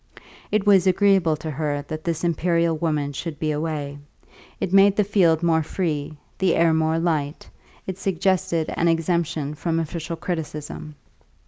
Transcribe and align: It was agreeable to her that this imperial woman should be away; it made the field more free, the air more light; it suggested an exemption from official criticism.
It 0.51 0.65
was 0.65 0.87
agreeable 0.87 1.37
to 1.37 1.51
her 1.51 1.83
that 1.87 2.03
this 2.05 2.23
imperial 2.23 2.75
woman 2.75 3.13
should 3.13 3.37
be 3.37 3.51
away; 3.51 3.99
it 4.59 4.73
made 4.73 4.95
the 4.95 5.03
field 5.03 5.43
more 5.43 5.61
free, 5.61 6.17
the 6.39 6.55
air 6.55 6.73
more 6.73 6.97
light; 6.97 7.47
it 7.85 7.99
suggested 7.99 8.73
an 8.75 8.87
exemption 8.87 9.53
from 9.53 9.79
official 9.79 10.15
criticism. 10.15 10.95